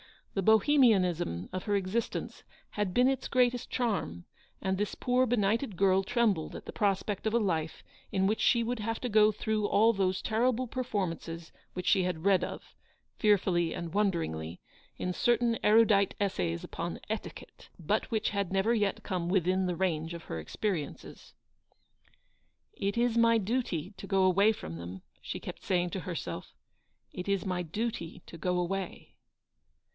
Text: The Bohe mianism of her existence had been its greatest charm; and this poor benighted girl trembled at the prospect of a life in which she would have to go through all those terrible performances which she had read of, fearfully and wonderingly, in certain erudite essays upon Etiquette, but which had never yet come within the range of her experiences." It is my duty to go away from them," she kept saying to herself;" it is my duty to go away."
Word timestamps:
The 0.33 0.41
Bohe 0.41 0.79
mianism 0.79 1.47
of 1.53 1.65
her 1.65 1.75
existence 1.75 2.43
had 2.71 2.91
been 2.93 3.07
its 3.07 3.27
greatest 3.27 3.69
charm; 3.69 4.25
and 4.61 4.77
this 4.77 4.95
poor 4.95 5.27
benighted 5.27 5.75
girl 5.75 6.03
trembled 6.03 6.55
at 6.55 6.65
the 6.65 6.71
prospect 6.71 7.27
of 7.27 7.33
a 7.35 7.39
life 7.39 7.83
in 8.11 8.25
which 8.25 8.39
she 8.39 8.63
would 8.63 8.79
have 8.79 8.99
to 9.01 9.09
go 9.09 9.31
through 9.31 9.67
all 9.67 9.93
those 9.93 10.21
terrible 10.21 10.65
performances 10.67 11.51
which 11.73 11.85
she 11.85 12.01
had 12.03 12.23
read 12.25 12.43
of, 12.43 12.73
fearfully 13.19 13.75
and 13.75 13.93
wonderingly, 13.93 14.59
in 14.97 15.13
certain 15.13 15.59
erudite 15.63 16.15
essays 16.19 16.63
upon 16.63 16.99
Etiquette, 17.09 17.69
but 17.77 18.09
which 18.09 18.29
had 18.29 18.51
never 18.53 18.73
yet 18.73 19.03
come 19.03 19.29
within 19.29 19.67
the 19.67 19.75
range 19.75 20.15
of 20.15 20.23
her 20.23 20.39
experiences." 20.39 21.33
It 22.87 22.97
is 22.97 23.17
my 23.17 23.37
duty 23.37 23.93
to 23.97 24.07
go 24.07 24.23
away 24.23 24.51
from 24.53 24.77
them," 24.77 25.03
she 25.21 25.41
kept 25.41 25.61
saying 25.61 25.91
to 25.91 25.99
herself;" 25.99 26.53
it 27.13 27.27
is 27.27 27.45
my 27.45 27.61
duty 27.61 28.23
to 28.27 28.37
go 28.37 28.57
away." 28.59 29.09